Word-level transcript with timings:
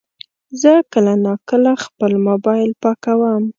زه 0.61 0.73
کله 0.93 1.13
ناکله 1.25 1.71
خپل 1.85 2.11
موبایل 2.27 2.71
پاکوم. 2.81 3.43